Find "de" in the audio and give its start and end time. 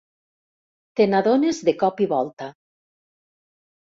1.67-1.75